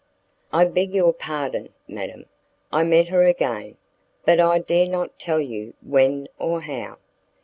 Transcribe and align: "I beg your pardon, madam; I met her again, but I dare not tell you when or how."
"I 0.51 0.65
beg 0.65 0.95
your 0.95 1.13
pardon, 1.13 1.69
madam; 1.87 2.25
I 2.71 2.81
met 2.83 3.09
her 3.09 3.23
again, 3.23 3.77
but 4.25 4.39
I 4.39 4.57
dare 4.57 4.87
not 4.87 5.19
tell 5.19 5.39
you 5.39 5.75
when 5.79 6.27
or 6.39 6.61
how." 6.61 6.97